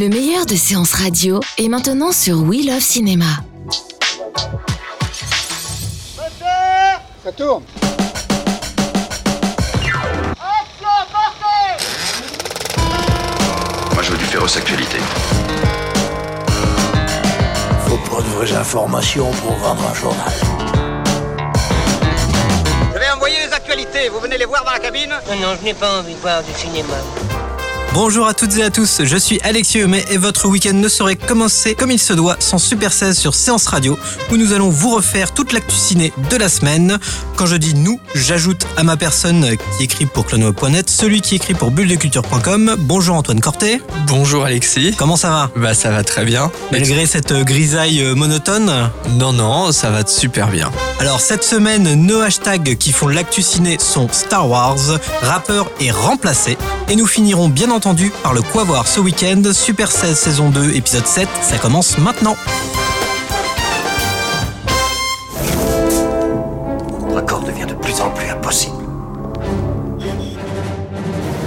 Le 0.00 0.08
meilleur 0.08 0.46
de 0.46 0.56
séances 0.56 0.94
radio 0.94 1.40
est 1.58 1.68
maintenant 1.68 2.10
sur 2.10 2.40
We 2.40 2.64
Love 2.64 2.80
Cinéma. 2.80 3.26
Ça 7.22 7.32
tourne 7.36 7.62
Moi, 13.92 14.02
je 14.02 14.10
veux 14.10 14.16
du 14.16 14.24
féroce 14.24 14.56
actualité. 14.56 14.96
Faut 17.86 17.98
pas 17.98 18.22
de 18.22 18.28
vraies 18.28 18.56
informations 18.56 19.30
pour 19.32 19.52
vendre 19.56 19.82
un 19.86 19.94
journal. 19.94 20.32
Je 22.94 22.98
vais 22.98 23.10
envoyer 23.14 23.36
les 23.46 23.52
actualités. 23.52 24.08
Vous 24.08 24.20
venez 24.20 24.38
les 24.38 24.46
voir 24.46 24.64
dans 24.64 24.72
la 24.72 24.78
cabine? 24.78 25.10
Non, 25.28 25.36
non, 25.36 25.56
je 25.60 25.64
n'ai 25.66 25.74
pas 25.74 25.98
envie 25.98 26.14
de 26.14 26.20
voir 26.20 26.42
du 26.42 26.54
cinéma. 26.54 26.94
Bonjour 27.92 28.28
à 28.28 28.34
toutes 28.34 28.56
et 28.56 28.62
à 28.62 28.70
tous, 28.70 29.02
je 29.02 29.16
suis 29.16 29.40
Alexis 29.42 29.80
Humet 29.80 30.04
et 30.12 30.16
votre 30.16 30.46
week-end 30.46 30.74
ne 30.74 30.88
saurait 30.88 31.16
commencer 31.16 31.74
comme 31.74 31.90
il 31.90 31.98
se 31.98 32.12
doit 32.12 32.36
sans 32.38 32.58
Super 32.58 32.92
16 32.92 33.18
sur 33.18 33.34
Séance 33.34 33.66
Radio 33.66 33.98
où 34.30 34.36
nous 34.36 34.52
allons 34.52 34.70
vous 34.70 34.94
refaire 34.94 35.34
toute 35.34 35.52
l'actu 35.52 35.74
ciné 35.74 36.12
de 36.30 36.36
la 36.36 36.48
semaine. 36.48 37.00
Quand 37.40 37.46
je 37.46 37.56
dis 37.56 37.74
nous, 37.74 37.98
j'ajoute 38.14 38.66
à 38.76 38.82
ma 38.82 38.98
personne 38.98 39.56
qui 39.78 39.84
écrit 39.84 40.04
pour 40.04 40.26
clonweb.net 40.26 40.90
celui 40.90 41.22
qui 41.22 41.36
écrit 41.36 41.54
pour 41.54 41.70
bulledeculture.com. 41.70 42.76
Bonjour 42.80 43.16
Antoine 43.16 43.40
Cortet. 43.40 43.80
Bonjour 44.08 44.44
Alexis. 44.44 44.94
Comment 44.94 45.16
ça 45.16 45.30
va? 45.30 45.50
Bah 45.56 45.72
ça 45.72 45.90
va 45.90 46.04
très 46.04 46.26
bien. 46.26 46.50
Malgré 46.70 47.06
cette 47.06 47.32
grisaille 47.32 48.04
monotone? 48.14 48.90
Non, 49.12 49.32
non, 49.32 49.72
ça 49.72 49.88
va 49.88 50.06
super 50.06 50.48
bien. 50.48 50.70
Alors 50.98 51.22
cette 51.22 51.42
semaine, 51.42 51.94
nos 51.94 52.20
hashtags 52.20 52.76
qui 52.76 52.92
font 52.92 53.08
l'actu 53.08 53.40
ciné 53.40 53.78
sont 53.80 54.08
Star 54.12 54.46
Wars, 54.46 54.98
rappeur 55.22 55.70
et 55.80 55.90
remplacé. 55.90 56.58
Et 56.90 56.96
nous 56.96 57.06
finirons 57.06 57.48
bien 57.48 57.70
entendu 57.70 57.80
entendu 57.80 58.12
par 58.22 58.34
le 58.34 58.42
Quoi 58.42 58.64
voir 58.64 58.86
ce 58.86 59.00
week-end, 59.00 59.42
Super 59.54 59.90
16 59.90 60.14
saison 60.14 60.50
2 60.50 60.74
épisode 60.74 61.06
7, 61.06 61.26
ça 61.40 61.56
commence 61.56 61.96
maintenant. 61.96 62.36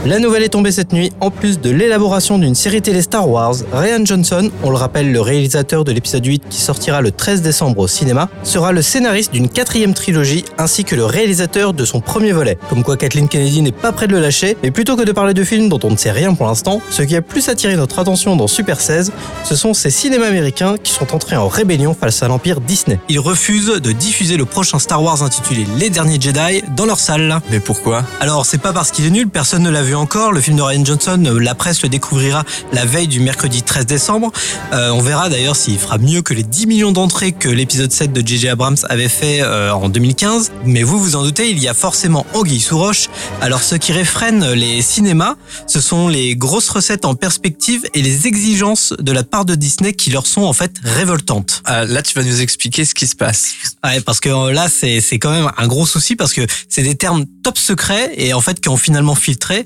La 0.05 0.19
nouvelle 0.19 0.43
est 0.43 0.49
tombée 0.49 0.73
cette 0.73 0.91
nuit. 0.91 1.13
En 1.21 1.31
plus 1.31 1.61
de 1.61 1.69
l'élaboration 1.69 2.37
d'une 2.37 2.55
série 2.55 2.81
télé 2.81 3.01
Star 3.01 3.29
Wars, 3.29 3.55
Ryan 3.71 4.03
Johnson, 4.03 4.51
on 4.61 4.69
le 4.69 4.75
rappelle 4.75 5.13
le 5.13 5.21
réalisateur 5.21 5.85
de 5.85 5.93
l'épisode 5.93 6.25
8 6.25 6.43
qui 6.49 6.59
sortira 6.59 6.99
le 6.99 7.11
13 7.11 7.41
décembre 7.41 7.79
au 7.79 7.87
cinéma, 7.87 8.27
sera 8.43 8.73
le 8.73 8.81
scénariste 8.81 9.31
d'une 9.31 9.47
quatrième 9.47 9.93
trilogie 9.93 10.43
ainsi 10.57 10.83
que 10.83 10.95
le 10.95 11.05
réalisateur 11.05 11.71
de 11.71 11.85
son 11.85 12.01
premier 12.01 12.33
volet. 12.33 12.57
Comme 12.69 12.83
quoi 12.83 12.97
Kathleen 12.97 13.29
Kennedy 13.29 13.61
n'est 13.61 13.71
pas 13.71 13.93
près 13.93 14.07
de 14.07 14.11
le 14.11 14.19
lâcher, 14.19 14.57
mais 14.61 14.71
plutôt 14.71 14.97
que 14.97 15.03
de 15.03 15.11
parler 15.13 15.33
de 15.33 15.43
films 15.45 15.69
dont 15.69 15.79
on 15.83 15.91
ne 15.91 15.95
sait 15.95 16.11
rien 16.11 16.33
pour 16.33 16.47
l'instant, 16.47 16.81
ce 16.89 17.01
qui 17.01 17.15
a 17.15 17.21
plus 17.21 17.47
attiré 17.47 17.77
notre 17.77 17.97
attention 17.99 18.35
dans 18.35 18.47
Super 18.47 18.81
16, 18.81 19.13
ce 19.45 19.55
sont 19.55 19.73
ces 19.73 19.89
cinémas 19.89 20.27
américains 20.27 20.75
qui 20.83 20.91
sont 20.91 21.15
entrés 21.15 21.37
en 21.37 21.47
rébellion 21.47 21.95
face 21.97 22.21
à 22.23 22.27
l'empire 22.27 22.59
Disney. 22.59 22.99
Ils 23.07 23.21
refusent 23.21 23.79
de 23.81 23.91
diffuser 23.93 24.35
le 24.35 24.43
prochain 24.43 24.79
Star 24.79 25.01
Wars 25.01 25.23
intitulé 25.23 25.65
Les 25.77 25.89
Derniers 25.89 26.19
Jedi 26.19 26.61
dans 26.75 26.85
leur 26.85 26.99
salle. 26.99 27.39
Mais 27.51 27.61
pourquoi? 27.61 28.03
Alors 28.19 28.45
c'est 28.45 28.57
pas 28.57 28.73
parce 28.73 28.91
qu'il 28.91 29.05
est 29.05 29.09
nul, 29.09 29.29
personne 29.29 29.63
ne 29.63 29.69
l'a 29.69 29.81
vu 29.81 29.92
encore. 29.95 30.31
Le 30.31 30.41
film 30.41 30.57
de 30.57 30.61
Ryan 30.61 30.85
Johnson, 30.85 31.23
euh, 31.25 31.39
la 31.39 31.55
presse 31.55 31.81
le 31.83 31.89
découvrira 31.89 32.43
la 32.71 32.85
veille 32.85 33.07
du 33.07 33.19
mercredi 33.19 33.63
13 33.63 33.85
décembre. 33.85 34.31
Euh, 34.73 34.91
on 34.91 35.01
verra 35.01 35.29
d'ailleurs 35.29 35.55
s'il 35.55 35.77
fera 35.77 35.97
mieux 35.97 36.21
que 36.21 36.33
les 36.33 36.43
10 36.43 36.67
millions 36.67 36.91
d'entrées 36.91 37.31
que 37.31 37.49
l'épisode 37.49 37.91
7 37.91 38.13
de 38.13 38.25
J.J. 38.25 38.49
Abrams 38.49 38.77
avait 38.89 39.09
fait 39.09 39.41
euh, 39.41 39.71
en 39.73 39.89
2015. 39.89 40.51
Mais 40.65 40.83
vous 40.83 40.99
vous 40.99 41.15
en 41.15 41.23
doutez, 41.23 41.49
il 41.49 41.59
y 41.59 41.67
a 41.67 41.73
forcément 41.73 42.25
anguille 42.33 42.61
sous 42.61 42.77
roche. 42.77 43.09
Alors 43.41 43.61
ce 43.61 43.75
qui 43.75 43.91
réfrène 43.91 44.51
les 44.53 44.81
cinémas, 44.81 45.35
ce 45.67 45.81
sont 45.81 46.07
les 46.07 46.35
grosses 46.35 46.69
recettes 46.69 47.05
en 47.05 47.15
perspective 47.15 47.83
et 47.93 48.01
les 48.01 48.27
exigences 48.27 48.93
de 48.99 49.11
la 49.11 49.23
part 49.23 49.45
de 49.45 49.55
Disney 49.55 49.93
qui 49.93 50.09
leur 50.09 50.27
sont 50.27 50.43
en 50.43 50.53
fait 50.53 50.71
révoltantes. 50.83 51.61
Ah, 51.65 51.85
là, 51.85 52.01
tu 52.01 52.13
vas 52.13 52.23
nous 52.23 52.41
expliquer 52.41 52.85
ce 52.85 52.93
qui 52.93 53.07
se 53.07 53.15
passe. 53.15 53.53
Ouais, 53.83 54.01
parce 54.01 54.19
que 54.19 54.51
là, 54.51 54.67
c'est 54.69 55.01
c'est 55.01 55.19
quand 55.19 55.31
même 55.31 55.51
un 55.57 55.67
gros 55.67 55.85
souci 55.85 56.15
parce 56.15 56.33
que 56.33 56.41
c'est 56.69 56.83
des 56.83 56.95
termes 56.95 57.25
top 57.43 57.57
secrets 57.57 58.11
et 58.15 58.33
en 58.33 58.41
fait 58.41 58.59
qui 58.59 58.69
ont 58.69 58.77
finalement 58.77 59.15
filtré. 59.15 59.65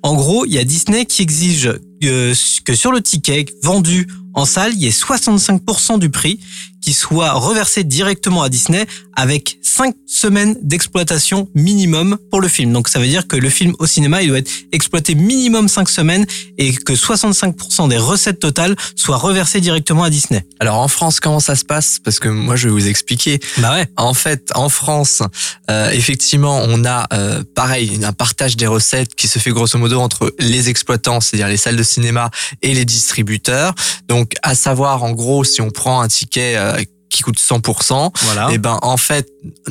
En 0.03 0.15
gros, 0.15 0.45
il 0.45 0.53
y 0.53 0.57
a 0.57 0.63
Disney 0.63 1.05
qui 1.05 1.21
exige 1.21 1.71
que, 2.01 2.75
sur 2.75 2.91
le 2.91 3.01
ticket 3.01 3.45
vendu 3.61 4.07
en 4.33 4.45
salle, 4.45 4.73
il 4.73 4.81
y 4.81 4.87
ait 4.87 4.91
65% 4.91 5.99
du 5.99 6.09
prix 6.09 6.39
qui 6.81 6.93
soit 6.93 7.33
reversé 7.33 7.83
directement 7.83 8.41
à 8.41 8.49
Disney 8.49 8.87
avec 9.15 9.59
5 9.61 9.93
semaines 10.07 10.57
d'exploitation 10.63 11.47
minimum 11.53 12.17
pour 12.31 12.41
le 12.41 12.47
film. 12.47 12.73
Donc 12.73 12.87
ça 12.87 12.99
veut 12.99 13.07
dire 13.07 13.27
que 13.27 13.35
le 13.35 13.49
film 13.49 13.75
au 13.77 13.85
cinéma, 13.85 14.23
il 14.23 14.29
doit 14.29 14.39
être 14.39 14.51
exploité 14.71 15.13
minimum 15.13 15.67
5 15.67 15.87
semaines 15.87 16.25
et 16.57 16.73
que 16.73 16.93
65% 16.93 17.87
des 17.87 17.97
recettes 17.97 18.39
totales 18.39 18.75
soient 18.95 19.17
reversées 19.17 19.61
directement 19.61 20.03
à 20.03 20.09
Disney. 20.09 20.45
Alors 20.59 20.79
en 20.79 20.87
France, 20.87 21.19
comment 21.19 21.39
ça 21.39 21.55
se 21.55 21.65
passe? 21.65 21.99
Parce 22.03 22.19
que 22.19 22.29
moi, 22.29 22.55
je 22.55 22.67
vais 22.67 22.73
vous 22.73 22.87
expliquer. 22.87 23.39
Bah 23.57 23.75
ouais. 23.75 23.87
En 23.97 24.13
fait, 24.13 24.49
en 24.55 24.69
France, 24.69 25.21
euh, 25.69 25.91
effectivement, 25.91 26.63
on 26.67 26.83
a 26.85 27.07
euh, 27.13 27.43
pareil 27.55 27.99
un 28.03 28.13
partage 28.13 28.57
des 28.57 28.67
recettes 28.67 29.13
qui 29.13 29.27
se 29.27 29.37
fait 29.37 29.51
grosso 29.51 29.77
modo 29.77 29.90
entre 29.99 30.33
les 30.39 30.69
exploitants, 30.69 31.19
c'est-à-dire 31.21 31.47
les 31.47 31.57
salles 31.57 31.75
de 31.75 31.83
cinéma 31.83 32.29
et 32.61 32.73
les 32.73 32.85
distributeurs. 32.85 33.73
Donc 34.07 34.33
à 34.43 34.55
savoir, 34.55 35.03
en 35.03 35.11
gros, 35.11 35.43
si 35.43 35.61
on 35.61 35.69
prend 35.69 36.01
un 36.01 36.07
ticket 36.07 36.55
euh, 36.57 36.83
qui 37.11 37.21
coûte 37.23 37.37
100%, 37.39 38.11
Voilà. 38.23 38.49
et 38.51 38.57
ben 38.57 38.79
en 38.81 38.97
fait, 38.97 39.27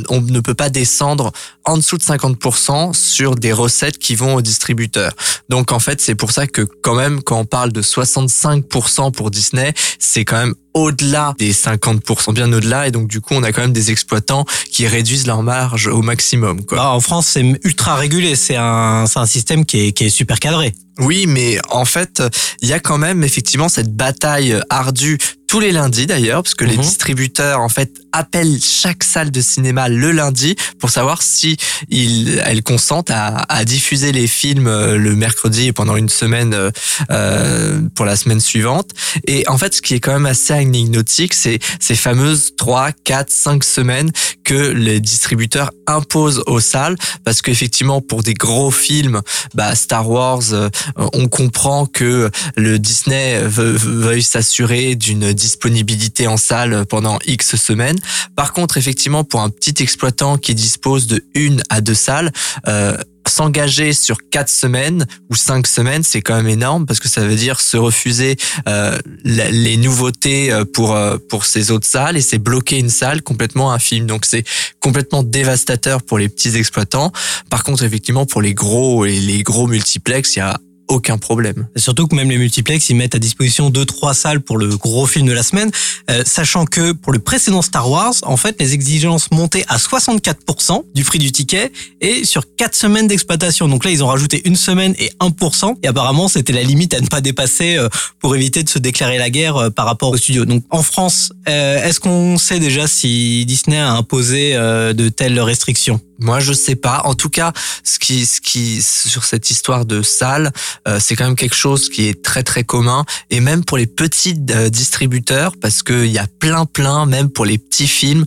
on 0.08 0.20
ne 0.20 0.40
peut 0.40 0.54
pas 0.54 0.68
descendre 0.68 1.32
en 1.64 1.76
dessous 1.76 1.96
de 1.98 2.02
50% 2.02 2.92
sur 2.94 3.34
des 3.34 3.52
recettes 3.52 3.98
qui 3.98 4.14
vont 4.14 4.34
aux 4.36 4.42
distributeurs. 4.42 5.12
Donc 5.48 5.72
en 5.72 5.78
fait, 5.80 6.00
c'est 6.00 6.14
pour 6.14 6.30
ça 6.32 6.46
que 6.46 6.62
quand 6.82 6.94
même, 6.94 7.22
quand 7.22 7.38
on 7.38 7.44
parle 7.44 7.72
de 7.72 7.82
65% 7.82 9.10
pour 9.12 9.30
Disney, 9.30 9.72
c'est 9.98 10.24
quand 10.24 10.36
même 10.38 10.54
au-delà 10.74 11.34
des 11.38 11.52
50%, 11.52 12.32
bien 12.32 12.52
au-delà, 12.52 12.86
et 12.86 12.90
donc 12.92 13.08
du 13.08 13.20
coup, 13.20 13.34
on 13.34 13.42
a 13.42 13.52
quand 13.52 13.62
même 13.62 13.72
des 13.72 13.90
exploitants 13.90 14.44
qui 14.70 14.86
réduisent 14.86 15.26
leur 15.26 15.42
marge 15.42 15.88
au 15.88 16.02
maximum. 16.02 16.64
Quoi. 16.64 16.78
Bah, 16.78 16.90
en 16.90 17.00
France, 17.00 17.26
c'est 17.26 17.42
ultra 17.64 17.96
régulé. 17.96 18.36
C'est 18.36 18.56
un, 18.56 19.06
c'est 19.08 19.18
un 19.18 19.26
système 19.26 19.64
qui 19.64 19.88
est, 19.88 19.92
qui 19.92 20.04
est 20.04 20.10
super 20.10 20.38
cadré. 20.38 20.72
Oui, 20.98 21.26
mais 21.26 21.58
en 21.70 21.84
fait, 21.84 22.22
il 22.60 22.68
y 22.68 22.72
a 22.72 22.78
quand 22.78 22.98
même 22.98 23.24
effectivement 23.24 23.68
cette 23.68 23.94
bataille 23.96 24.60
ardue 24.68 25.18
tous 25.50 25.58
les 25.58 25.72
lundis 25.72 26.06
d'ailleurs, 26.06 26.44
parce 26.44 26.54
que 26.54 26.64
les 26.64 26.76
Mhm. 26.76 26.82
distributeurs 26.82 27.60
en 27.60 27.68
fait 27.68 27.90
appellent 28.12 28.58
chaque 28.60 29.04
salle 29.04 29.30
de 29.30 29.40
cinéma 29.40 29.88
le 29.88 30.10
lundi 30.12 30.54
pour 30.78 30.90
savoir 30.90 31.22
si 31.22 31.56
ils, 31.88 32.40
elles 32.44 32.62
consentent 32.62 33.10
à, 33.10 33.36
à 33.48 33.64
diffuser 33.64 34.12
les 34.12 34.26
films 34.26 34.66
euh, 34.66 34.96
le 34.96 35.14
mercredi 35.14 35.66
et 35.68 35.72
pendant 35.72 35.96
une 35.96 36.08
semaine 36.08 36.54
euh, 36.54 36.70
euh, 37.10 37.80
pour 37.94 38.04
la 38.04 38.16
semaine 38.16 38.40
suivante. 38.40 38.90
Et 39.26 39.46
en 39.48 39.58
fait, 39.58 39.74
ce 39.74 39.82
qui 39.82 39.94
est 39.94 40.00
quand 40.00 40.12
même 40.12 40.26
assez 40.26 40.52
anecdotique, 40.52 41.34
c'est 41.34 41.58
ces 41.78 41.94
fameuses 41.96 42.52
3, 42.56 42.92
4, 43.04 43.30
5 43.30 43.64
semaines 43.64 44.10
que 44.44 44.54
les 44.54 45.00
distributeurs 45.00 45.70
imposent 45.86 46.42
aux 46.46 46.60
salles, 46.60 46.96
parce 47.24 47.40
qu'effectivement, 47.42 48.00
pour 48.00 48.22
des 48.22 48.34
gros 48.34 48.70
films, 48.70 49.20
bah, 49.54 49.74
Star 49.74 50.08
Wars, 50.08 50.42
euh, 50.52 50.68
on 50.96 51.28
comprend 51.28 51.86
que 51.86 52.30
le 52.56 52.78
Disney 52.78 53.40
ve- 53.44 53.76
ve- 53.76 54.00
veuille 54.00 54.22
s'assurer 54.22 54.94
d'une 54.96 55.32
disponibilité 55.32 56.26
en 56.26 56.36
salle 56.36 56.84
pendant 56.86 57.18
X 57.26 57.56
semaines. 57.56 57.98
Par 58.36 58.52
contre, 58.52 58.76
effectivement, 58.76 59.24
pour 59.24 59.40
un 59.40 59.50
petit 59.50 59.82
exploitant 59.82 60.38
qui 60.38 60.54
dispose 60.54 61.06
de 61.06 61.24
une 61.34 61.62
à 61.68 61.80
deux 61.80 61.94
salles, 61.94 62.32
euh, 62.68 62.96
s'engager 63.28 63.92
sur 63.92 64.18
quatre 64.30 64.48
semaines 64.48 65.06
ou 65.30 65.36
cinq 65.36 65.66
semaines, 65.66 66.02
c'est 66.02 66.20
quand 66.20 66.36
même 66.36 66.48
énorme 66.48 66.84
parce 66.86 66.98
que 66.98 67.08
ça 67.08 67.20
veut 67.20 67.36
dire 67.36 67.60
se 67.60 67.76
refuser 67.76 68.36
euh, 68.66 68.98
les 69.24 69.76
nouveautés 69.76 70.52
euh, 70.52 70.64
pour 70.64 70.98
pour 71.28 71.44
ces 71.44 71.70
autres 71.70 71.86
salles 71.86 72.16
et 72.16 72.22
c'est 72.22 72.38
bloquer 72.38 72.78
une 72.78 72.90
salle 72.90 73.22
complètement 73.22 73.72
un 73.72 73.78
film. 73.78 74.06
Donc 74.06 74.24
c'est 74.26 74.44
complètement 74.80 75.22
dévastateur 75.22 76.02
pour 76.02 76.18
les 76.18 76.28
petits 76.28 76.56
exploitants. 76.56 77.12
Par 77.50 77.62
contre, 77.62 77.84
effectivement, 77.84 78.26
pour 78.26 78.42
les 78.42 78.54
gros 78.54 79.04
et 79.04 79.20
les 79.20 79.42
gros 79.42 79.68
multiplex, 79.68 80.34
il 80.34 80.38
y 80.40 80.42
a 80.42 80.58
aucun 80.90 81.18
problème. 81.18 81.68
Surtout 81.76 82.06
que 82.06 82.14
même 82.14 82.30
les 82.30 82.36
multiplex, 82.36 82.90
ils 82.90 82.96
mettent 82.96 83.14
à 83.14 83.18
disposition 83.18 83.70
deux 83.70 83.86
trois 83.86 84.12
salles 84.12 84.40
pour 84.40 84.58
le 84.58 84.76
gros 84.76 85.06
film 85.06 85.26
de 85.26 85.32
la 85.32 85.42
semaine, 85.42 85.70
euh, 86.10 86.22
sachant 86.26 86.66
que 86.66 86.92
pour 86.92 87.12
le 87.12 87.20
précédent 87.20 87.62
Star 87.62 87.88
Wars, 87.88 88.14
en 88.22 88.36
fait, 88.36 88.56
les 88.60 88.74
exigences 88.74 89.30
montaient 89.30 89.64
à 89.68 89.78
64% 89.78 90.82
du 90.94 91.04
prix 91.04 91.18
du 91.18 91.32
ticket 91.32 91.72
et 92.00 92.24
sur 92.24 92.42
quatre 92.56 92.74
semaines 92.74 93.06
d'exploitation. 93.06 93.68
Donc 93.68 93.84
là, 93.84 93.92
ils 93.92 94.02
ont 94.02 94.08
rajouté 94.08 94.42
une 94.44 94.56
semaine 94.56 94.94
et 94.98 95.10
1%. 95.20 95.76
Et 95.82 95.86
apparemment, 95.86 96.28
c'était 96.28 96.52
la 96.52 96.64
limite 96.64 96.92
à 96.92 97.00
ne 97.00 97.06
pas 97.06 97.20
dépasser 97.20 97.76
euh, 97.76 97.88
pour 98.18 98.34
éviter 98.34 98.62
de 98.64 98.68
se 98.68 98.80
déclarer 98.80 99.18
la 99.18 99.30
guerre 99.30 99.56
euh, 99.56 99.70
par 99.70 99.86
rapport 99.86 100.10
au 100.10 100.16
studio. 100.16 100.44
Donc 100.44 100.64
en 100.70 100.82
France, 100.82 101.32
est-ce 101.46 102.00
qu'on 102.00 102.36
sait 102.36 102.58
déjà 102.58 102.86
si 102.86 103.44
Disney 103.46 103.78
a 103.78 103.92
imposé 103.92 104.54
de 104.54 105.08
telles 105.08 105.38
restrictions? 105.40 106.00
Moi, 106.20 106.40
je 106.40 106.52
sais 106.52 106.76
pas. 106.76 107.02
En 107.04 107.14
tout 107.14 107.30
cas, 107.30 107.52
ce 107.82 107.98
qui, 107.98 108.26
ce 108.26 108.40
qui, 108.40 108.82
sur 108.82 109.24
cette 109.24 109.50
histoire 109.50 109.86
de 109.86 110.02
salle, 110.02 110.52
euh, 110.86 110.98
c'est 111.00 111.16
quand 111.16 111.24
même 111.24 111.36
quelque 111.36 111.56
chose 111.56 111.88
qui 111.88 112.08
est 112.08 112.22
très 112.22 112.42
très 112.42 112.62
commun 112.62 113.04
et 113.30 113.40
même 113.40 113.64
pour 113.64 113.78
les 113.78 113.86
petits 113.86 114.36
euh, 114.50 114.68
distributeurs 114.68 115.52
parce 115.60 115.82
que 115.82 116.04
il 116.04 116.12
y 116.12 116.18
a 116.18 116.26
plein 116.38 116.66
plein, 116.66 117.06
même 117.06 117.30
pour 117.30 117.44
les 117.44 117.58
petits 117.58 117.88
films, 117.88 118.24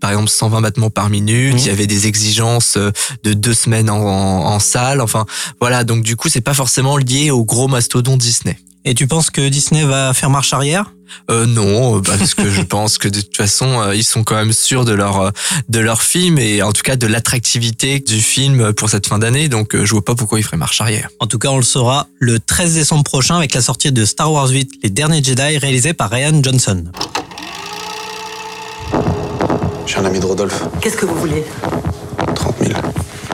par 0.00 0.10
exemple 0.10 0.28
120 0.28 0.60
battements 0.60 0.90
par 0.90 1.10
minute. 1.10 1.54
Il 1.58 1.66
y 1.66 1.70
avait 1.70 1.86
des 1.86 2.06
exigences 2.06 2.76
euh, 2.76 2.90
de 3.22 3.32
deux 3.32 3.54
semaines 3.54 3.90
en, 3.90 4.00
en, 4.00 4.54
en 4.54 4.58
salle. 4.58 5.00
Enfin, 5.00 5.26
voilà. 5.60 5.84
Donc 5.84 6.02
du 6.02 6.16
coup, 6.16 6.28
c'est 6.28 6.40
pas 6.40 6.54
forcément 6.54 6.96
lié 6.96 7.30
au 7.30 7.44
gros 7.44 7.68
mastodon 7.68 8.16
Disney. 8.16 8.58
Et 8.86 8.94
tu 8.94 9.06
penses 9.06 9.30
que 9.30 9.48
Disney 9.48 9.82
va 9.84 10.12
faire 10.12 10.28
marche 10.28 10.52
arrière? 10.52 10.92
Euh, 11.30 11.46
non, 11.46 11.98
euh, 11.98 12.00
parce 12.02 12.34
que 12.34 12.50
je 12.50 12.60
pense 12.62 12.98
que 12.98 13.08
de 13.08 13.20
toute 13.20 13.36
façon, 13.36 13.80
euh, 13.80 13.94
ils 13.94 14.04
sont 14.04 14.24
quand 14.24 14.34
même 14.34 14.52
sûrs 14.52 14.84
de 14.84 14.92
leur 14.92 15.32
de 15.68 15.78
leur 15.78 16.02
film 16.02 16.38
et 16.38 16.62
en 16.62 16.72
tout 16.72 16.82
cas 16.82 16.96
de 16.96 17.06
l'attractivité 17.06 18.00
du 18.00 18.20
film 18.20 18.74
pour 18.74 18.90
cette 18.90 19.06
fin 19.06 19.18
d'année. 19.18 19.48
Donc, 19.48 19.74
je 19.74 19.90
vois 19.90 20.04
pas 20.04 20.14
pourquoi 20.14 20.38
ils 20.38 20.42
feraient 20.42 20.56
marche 20.58 20.80
arrière. 20.80 21.08
En 21.18 21.26
tout 21.26 21.38
cas, 21.38 21.48
on 21.48 21.56
le 21.56 21.62
saura 21.62 22.08
le 22.18 22.38
13 22.38 22.74
décembre 22.74 23.04
prochain 23.04 23.36
avec 23.36 23.54
la 23.54 23.62
sortie 23.62 23.90
de 23.90 24.04
Star 24.04 24.30
Wars 24.30 24.48
8, 24.48 24.70
Les 24.82 24.90
Derniers 24.90 25.22
Jedi, 25.22 25.58
réalisé 25.58 25.94
par 25.94 26.10
Ryan 26.10 26.42
Johnson. 26.42 26.84
Je 29.86 29.90
suis 29.92 30.00
un 30.00 30.04
ami 30.04 30.18
de 30.20 30.26
Rodolphe. 30.26 30.62
Qu'est-ce 30.80 30.96
que 30.96 31.06
vous 31.06 31.14
voulez 31.14 31.44
30 32.34 32.54
000. 32.60 32.72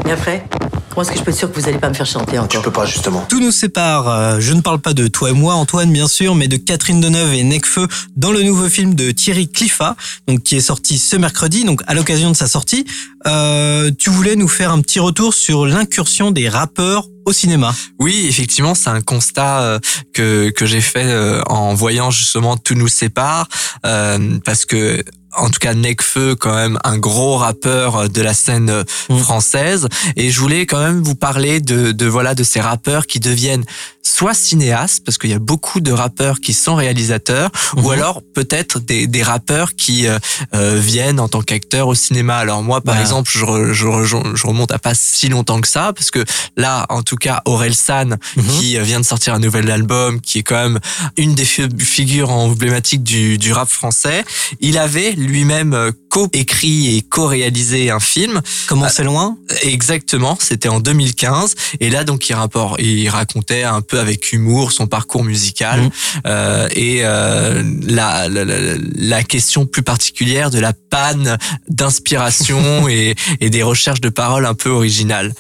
Et 0.07 0.13
après 0.13 0.45
Comment 0.91 1.03
est-ce 1.03 1.13
que 1.13 1.19
je 1.19 1.23
peux 1.23 1.31
être 1.31 1.37
sûr 1.37 1.53
que 1.53 1.61
vous 1.61 1.69
allez 1.69 1.79
pas 1.79 1.89
me 1.89 1.95
faire 1.95 2.05
chanter 2.07 2.33
Tu 2.33 2.39
encore 2.39 2.63
peux 2.63 2.73
pas, 2.73 2.85
justement. 2.85 3.25
Tout 3.29 3.39
nous 3.39 3.53
sépare. 3.53 4.09
euh, 4.09 4.41
Je 4.41 4.53
ne 4.53 4.61
parle 4.61 4.81
pas 4.81 4.93
de 4.93 5.07
toi 5.07 5.31
et 5.31 5.33
moi, 5.33 5.55
Antoine, 5.55 5.93
bien 5.93 6.09
sûr, 6.09 6.35
mais 6.35 6.49
de 6.49 6.57
Catherine 6.57 7.01
Deneuve 7.01 7.33
et 7.33 7.45
Necfeu 7.45 7.87
dans 8.17 8.33
le 8.33 8.43
nouveau 8.43 8.69
film 8.69 8.97
de 8.97 9.13
Thierry 9.13 9.49
Cliffat, 9.49 9.95
donc 10.27 10.43
qui 10.43 10.57
est 10.57 10.61
sorti 10.61 10.99
ce 10.99 11.15
mercredi. 11.15 11.65
Donc 11.65 11.81
à 11.87 11.95
l'occasion 11.95 12.29
de 12.33 12.37
sa 12.37 12.49
sortie, 12.49 12.85
euh, 13.29 13.93
tu 13.97 14.11
voulais 14.11 14.35
nous 14.35 14.49
faire 14.49 14.73
un 14.73 14.81
petit 14.81 14.99
retour 14.99 15.33
sur 15.33 15.65
l'incursion 15.65 16.33
des 16.33 16.49
rappeurs 16.49 17.07
au 17.25 17.33
cinéma. 17.33 17.73
Oui, 18.01 18.27
effectivement, 18.29 18.75
c'est 18.75 18.91
un 18.91 19.01
constat 19.01 19.61
euh, 19.61 19.79
que 20.13 20.51
que 20.51 20.67
j'ai 20.67 20.81
fait 20.81 21.07
euh, 21.07 21.41
en 21.47 21.73
voyant 21.73 22.11
justement 22.11 22.57
tout 22.57 22.75
nous 22.75 22.89
sépare, 22.89 23.47
euh, 23.87 24.39
parce 24.45 24.65
que 24.65 25.05
en 25.37 25.49
tout 25.49 25.59
cas 25.61 25.75
Necfeu 25.75 26.35
quand 26.35 26.55
même 26.55 26.79
un 26.85 26.99
gros 26.99 27.37
rappeur 27.37 28.09
de 28.09 28.21
la 28.23 28.35
scène 28.35 28.71
euh, 28.71 28.85
Mm. 29.09 29.19
française 29.19 29.89
et 30.17 30.31
je 30.31 30.41
voulais 30.41 30.67
quand 30.67 30.81
même 30.81 31.03
vous 31.03 31.15
parler 31.15 31.61
de, 31.61 31.93
de 31.93 32.07
voilà 32.07 32.35
de 32.35 32.43
ces 32.45 32.61
rappeurs 32.61 33.07
qui 33.07 33.21
deviennent 33.21 33.65
soit 34.03 34.35
cinéastes 34.35 35.05
parce 35.05 35.19
qu'il 35.19 35.31
y 35.31 35.35
a 35.35 35.39
beaucoup 35.39 35.81
de 35.81 35.93
rappeurs 35.93 36.41
qui 36.41 36.55
sont 36.55 36.75
réalisateurs 36.75 37.51
ou 37.77 37.83
Mhm. 37.83 37.91
alors 37.91 38.23
peut-être 38.35 38.81
des, 38.81 39.07
des 39.07 39.23
rappeurs 39.23 39.75
qui 39.75 40.07
euh, 40.07 40.19
euh, 40.55 40.79
viennent 40.83 41.21
en 41.21 41.29
tant 41.29 41.43
qu'acteurs 41.43 41.89
au 41.89 41.95
cinéma. 41.95 42.37
Alors 42.37 42.63
moi 42.63 42.81
par 42.81 42.99
exemple 43.01 43.31
je, 43.33 43.45
re- 43.45 43.73
je, 43.73 43.87
re- 43.87 44.35
je 44.37 44.47
remonte 44.47 44.73
à 44.73 44.79
pas 44.79 44.95
si 44.95 45.29
longtemps 45.29 45.61
que 45.61 45.69
ça 45.69 45.93
parce 45.95 46.11
que 46.11 46.25
là 46.57 46.87
en 46.89 47.03
tout 47.03 47.17
cas 47.17 47.43
Aurel 47.45 47.75
San 47.75 48.19
Mhm. 48.37 48.45
qui 48.59 48.79
euh, 48.79 48.83
vient 48.83 49.01
de 49.01 49.05
sortir 49.05 49.35
un 49.35 49.39
nouvel 49.39 49.71
album 49.71 50.21
qui 50.21 50.39
est 50.39 50.43
quand 50.43 50.57
même 50.63 50.81
une 51.17 51.35
des 51.35 51.45
fi- 51.45 51.69
figures 51.79 52.31
emblématiques 52.31 53.03
du, 53.03 53.39
du 53.39 53.53
rap 53.53 53.69
français. 53.69 54.25
Il 54.61 54.79
avait 54.79 55.13
lui-même 55.13 55.73
euh, 55.75 55.93
co-écrit 56.11 56.97
et 56.97 57.03
co-réalisé 57.03 57.91
un 57.91 58.01
film. 58.01 58.43
Comment 58.67 58.89
c'est 58.91 59.05
loin? 59.05 59.39
Exactement, 59.63 60.37
c'était 60.41 60.69
en 60.69 60.81
2015. 60.81 61.55
Et 61.81 61.89
là, 61.89 62.05
donc, 62.05 62.29
il, 62.29 62.35
rapport, 62.35 62.77
il 62.79 63.09
racontait 63.09 63.63
un 63.63 63.81
peu 63.81 63.99
avec 63.99 64.33
humour 64.33 64.73
son 64.73 64.87
parcours 64.87 65.25
musical 65.25 65.81
Mhm. 65.81 65.91
euh, 66.27 66.69
et 66.75 66.99
euh, 67.05 67.63
la, 67.87 68.29
la, 68.29 68.45
la, 68.45 68.57
la 68.97 69.23
question 69.23 69.65
plus 69.67 69.83
particulière 69.83 70.51
de 70.51 70.59
la 70.59 70.73
panne 70.73 71.39
d'inspiration 71.69 72.89
et, 72.89 73.15
et 73.41 73.49
des 73.51 73.63
recherches 73.63 74.01
de 74.01 74.09
paroles 74.09 74.47
un 74.47 74.55
peu 74.55 74.69
originales. 74.71 75.33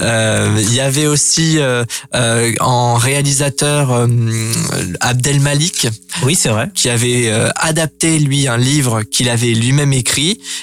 Euh, 0.00 0.56
il 0.60 0.74
y 0.74 0.80
avait 0.80 1.06
aussi 1.06 1.58
euh, 1.58 1.84
euh, 2.14 2.52
en 2.60 2.94
réalisateur 2.96 3.92
euh, 3.92 4.06
Abdel 5.00 5.40
Malik 5.40 5.88
Oui, 6.22 6.34
c'est 6.34 6.48
vrai. 6.48 6.70
qui 6.74 6.88
avait 6.88 7.28
euh, 7.28 7.50
adapté 7.56 8.18
lui 8.18 8.48
un 8.48 8.56
livre 8.56 9.02
qu'il 9.02 9.28
avait 9.28 9.52
lui-même 9.52 9.92
écrit 9.92 10.05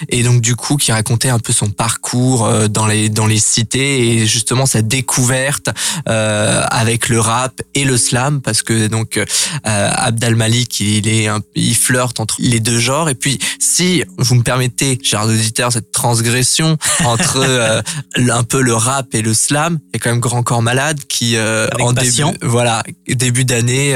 et 0.10 0.24
donc 0.24 0.42
du 0.42 0.56
coup 0.56 0.78
qui 0.78 0.92
racontait 0.92 1.30
un 1.30 1.40
peu 1.40 1.54
son 1.54 1.70
parcours 1.70 2.46
euh, 2.46 2.68
dans 2.68 2.88
les 2.88 3.10
dans 3.10 3.28
les 3.28 3.40
cités 3.40 4.08
et 4.08 4.26
justement 4.26 4.66
sa 4.66 4.82
découverte 4.82 5.70
euh, 6.08 6.64
avec 6.70 7.10
le 7.10 7.20
rap 7.20 7.62
et 7.76 7.84
le 7.84 7.98
slam 7.98 8.42
parce 8.42 8.64
que 8.64 8.88
donc 8.88 9.18
euh, 9.18 9.26
Abdel 9.64 10.36
Malik 10.36 10.80
il 10.80 11.08
est 11.08 11.28
un, 11.28 11.42
il 11.56 11.76
flirte 11.76 12.20
entre 12.20 12.38
les 12.40 12.60
deux 12.60 12.80
genres 12.80 13.10
et 13.10 13.16
puis 13.16 13.40
si 13.60 14.04
vous 14.18 14.36
me 14.36 14.44
permettez 14.44 14.98
chers 15.04 15.26
auditeurs 15.26 15.72
cette 15.72 15.92
transgression 15.92 16.78
entre 17.06 17.38
euh, 17.38 17.82
un 18.18 18.44
peu 18.44 18.62
le 18.62 18.74
rap 18.74 19.14
et 19.14 19.22
le 19.22 19.34
slam 19.34 19.80
il 19.94 19.98
y 19.98 19.98
a 19.98 20.00
quand 20.00 20.10
même 20.12 20.20
Grand 20.20 20.44
Corps 20.44 20.62
Malade 20.62 21.00
qui 21.08 21.36
euh, 21.36 21.68
en 21.80 21.94
Patient. 21.94 22.32
début 22.32 22.48
voilà 22.48 22.84
début 23.08 23.46
d'année 23.46 23.96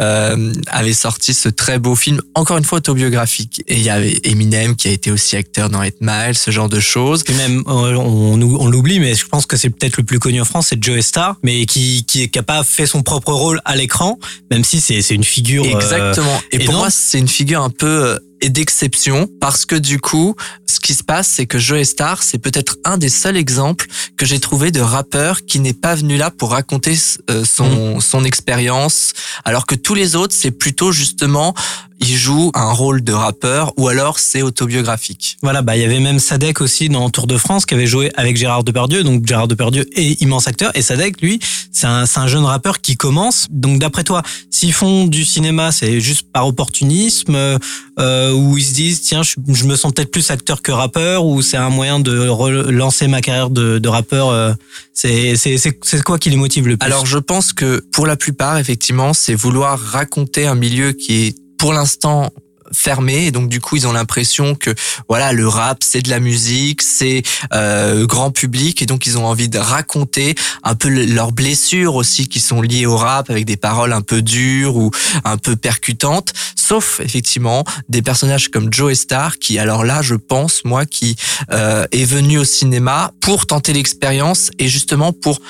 euh, 0.00 0.52
avait 0.68 0.92
sorti 0.92 1.34
ce 1.34 1.48
très 1.48 1.78
beau 1.78 1.94
film, 1.94 2.20
encore 2.34 2.58
une 2.58 2.64
fois 2.64 2.78
autobiographique. 2.78 3.62
Et 3.66 3.76
il 3.76 3.82
y 3.82 3.90
avait 3.90 4.18
Eminem 4.24 4.76
qui 4.76 4.81
a 4.88 4.92
été 4.92 5.10
aussi 5.10 5.36
acteur 5.36 5.70
dans 5.70 5.82
8 5.82 5.96
Mile, 6.00 6.34
ce 6.36 6.50
genre 6.50 6.68
de 6.68 6.80
choses. 6.80 7.22
Et 7.28 7.32
même, 7.34 7.62
euh, 7.66 7.94
on, 7.94 8.40
on, 8.40 8.60
on 8.60 8.66
l'oublie, 8.68 9.00
mais 9.00 9.14
je 9.14 9.26
pense 9.26 9.46
que 9.46 9.56
c'est 9.56 9.70
peut-être 9.70 9.96
le 9.96 10.02
plus 10.04 10.18
connu 10.18 10.40
en 10.40 10.44
France, 10.44 10.68
c'est 10.70 10.82
Joe 10.82 11.00
Star, 11.00 11.36
mais 11.42 11.66
qui, 11.66 12.04
qui, 12.06 12.28
qui 12.28 12.38
a 12.38 12.42
pas 12.42 12.62
fait 12.64 12.86
son 12.86 13.02
propre 13.02 13.32
rôle 13.32 13.60
à 13.64 13.76
l'écran, 13.76 14.18
même 14.50 14.64
si 14.64 14.80
c'est 14.80 15.14
une 15.14 15.24
figure. 15.24 15.64
euh, 15.64 15.78
Exactement. 15.78 16.40
Et 16.52 16.58
pour 16.60 16.74
moi, 16.74 16.88
c'est 16.90 17.18
une 17.18 17.28
figure 17.28 17.62
un 17.62 17.70
peu 17.70 18.18
euh, 18.42 18.48
d'exception 18.48 19.28
parce 19.40 19.64
que 19.64 19.76
du 19.76 20.00
coup, 20.00 20.34
ce 20.66 20.80
qui 20.80 20.94
se 20.94 21.02
passe, 21.02 21.28
c'est 21.28 21.46
que 21.46 21.58
Joe 21.58 21.82
Star, 21.82 22.22
c'est 22.22 22.38
peut-être 22.38 22.76
un 22.84 22.98
des 22.98 23.08
seuls 23.08 23.36
exemples 23.36 23.86
que 24.16 24.26
j'ai 24.26 24.40
trouvé 24.40 24.70
de 24.70 24.80
rappeur 24.80 25.44
qui 25.44 25.60
n'est 25.60 25.72
pas 25.72 25.94
venu 25.94 26.16
là 26.16 26.30
pour 26.30 26.50
raconter 26.50 26.96
euh, 27.30 27.44
son, 27.44 28.00
son 28.00 28.24
expérience, 28.24 29.12
alors 29.44 29.66
que 29.66 29.74
tous 29.74 29.94
les 29.94 30.16
autres, 30.16 30.34
c'est 30.34 30.50
plutôt 30.50 30.92
justement, 30.92 31.54
il 32.02 32.16
joue 32.16 32.50
un 32.54 32.72
rôle 32.72 33.04
de 33.04 33.12
rappeur 33.12 33.72
ou 33.76 33.88
alors 33.88 34.18
c'est 34.18 34.42
autobiographique. 34.42 35.36
Voilà, 35.42 35.62
bah 35.62 35.76
il 35.76 35.82
y 35.82 35.84
avait 35.84 36.00
même 36.00 36.18
Sadek 36.18 36.60
aussi 36.60 36.88
dans 36.88 37.08
Tour 37.10 37.26
de 37.26 37.38
France 37.38 37.64
qui 37.64 37.74
avait 37.74 37.86
joué 37.86 38.10
avec 38.16 38.36
Gérard 38.36 38.64
Depardieu. 38.64 39.04
Donc 39.04 39.26
Gérard 39.26 39.46
Depardieu 39.46 39.86
est 39.96 40.20
immense 40.20 40.48
acteur 40.48 40.72
et 40.74 40.82
Sadek, 40.82 41.20
lui, 41.20 41.38
c'est 41.70 41.86
un, 41.86 42.06
c'est 42.06 42.18
un 42.18 42.26
jeune 42.26 42.44
rappeur 42.44 42.80
qui 42.80 42.96
commence. 42.96 43.46
Donc 43.50 43.78
d'après 43.78 44.02
toi, 44.02 44.22
s'ils 44.50 44.72
font 44.72 45.06
du 45.06 45.24
cinéma, 45.24 45.70
c'est 45.70 46.00
juste 46.00 46.26
par 46.32 46.46
opportunisme 46.48 47.58
euh, 47.98 48.31
euh, 48.32 48.34
ou 48.34 48.58
ils 48.58 48.64
se 48.64 48.74
disent 48.74 49.02
tiens, 49.02 49.22
je, 49.22 49.34
je 49.48 49.64
me 49.64 49.76
sens 49.76 49.92
peut-être 49.92 50.10
plus 50.10 50.30
acteur 50.30 50.62
que 50.62 50.72
rappeur 50.72 51.24
ou 51.24 51.42
c'est 51.42 51.56
un 51.56 51.70
moyen 51.70 52.00
de 52.00 52.28
relancer 52.28 53.08
ma 53.08 53.20
carrière 53.20 53.50
de, 53.50 53.78
de 53.78 53.88
rappeur. 53.88 54.28
euh, 54.28 54.54
c'est 54.94 56.02
quoi 56.04 56.18
qui 56.18 56.30
les 56.30 56.36
motive 56.36 56.68
le 56.68 56.76
plus? 56.76 56.86
Alors 56.86 57.06
je 57.06 57.18
pense 57.18 57.52
que 57.52 57.84
pour 57.92 58.06
la 58.06 58.16
plupart, 58.16 58.58
effectivement, 58.58 59.14
c'est 59.14 59.34
vouloir 59.34 59.78
raconter 59.78 60.46
un 60.46 60.54
milieu 60.54 60.92
qui 60.92 61.26
est 61.26 61.36
pour 61.58 61.72
l'instant 61.72 62.30
fermé. 62.72 63.26
Et 63.26 63.30
donc 63.30 63.48
du 63.48 63.60
coup 63.60 63.76
ils 63.76 63.86
ont 63.86 63.92
l'impression 63.92 64.54
que 64.54 64.74
voilà 65.08 65.32
le 65.32 65.46
rap 65.48 65.78
c'est 65.82 66.02
de 66.02 66.10
la 66.10 66.20
musique 66.20 66.82
c'est 66.82 67.22
euh, 67.52 68.06
grand 68.06 68.30
public. 68.30 68.82
Et 68.82 68.86
donc 68.86 69.06
ils 69.06 69.18
ont 69.18 69.26
envie 69.26 69.48
de 69.48 69.58
raconter 69.58 70.34
un 70.62 70.74
peu 70.74 70.88
le- 70.88 71.04
leurs 71.04 71.32
blessures 71.32 71.94
aussi 71.94 72.28
qui 72.28 72.40
sont 72.40 72.62
liées 72.62 72.86
au 72.86 72.96
rap 72.96 73.30
avec 73.30 73.44
des 73.44 73.56
paroles 73.56 73.92
un 73.92 74.02
peu 74.02 74.22
dures 74.22 74.76
ou 74.76 74.90
un 75.24 75.36
peu 75.36 75.56
percutantes. 75.56 76.32
Sauf 76.56 77.00
effectivement 77.00 77.64
des 77.88 78.02
personnages 78.02 78.48
comme 78.48 78.72
Joe 78.72 78.94
Star 78.94 79.38
qui 79.38 79.58
alors 79.58 79.84
là 79.84 80.00
je 80.02 80.14
pense 80.14 80.64
moi 80.64 80.86
qui 80.86 81.16
euh, 81.50 81.86
est 81.92 82.04
venu 82.04 82.38
au 82.38 82.44
cinéma 82.44 83.12
pour 83.20 83.46
tenter 83.46 83.72
l'expérience 83.72 84.50
et 84.58 84.68
justement 84.68 85.12
pour 85.12 85.40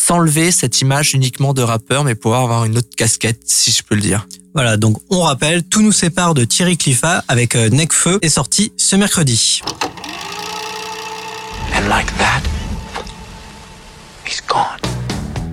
s'enlever 0.00 0.50
cette 0.50 0.80
image 0.80 1.14
uniquement 1.14 1.52
de 1.52 1.62
rappeur 1.62 2.04
mais 2.04 2.14
pouvoir 2.14 2.42
avoir 2.42 2.64
une 2.64 2.78
autre 2.78 2.88
casquette 2.96 3.40
si 3.44 3.70
je 3.70 3.82
peux 3.82 3.94
le 3.94 4.00
dire 4.00 4.26
Voilà, 4.54 4.76
donc 4.76 4.96
on 5.10 5.20
rappelle, 5.20 5.62
tout 5.62 5.82
nous 5.82 5.92
sépare 5.92 6.34
de 6.34 6.44
Thierry 6.44 6.76
Cliffat 6.76 7.22
avec 7.28 7.54
euh, 7.54 7.68
Necfeu 7.68 8.18
est 8.22 8.28
sorti 8.28 8.72
ce 8.76 8.96
mercredi. 8.96 9.60
And 11.74 11.88
like 11.88 12.10
that, 12.18 12.42
he's 14.26 14.40
gone. 14.46 14.79